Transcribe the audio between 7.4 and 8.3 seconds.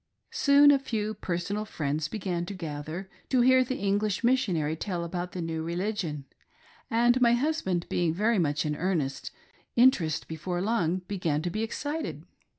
band being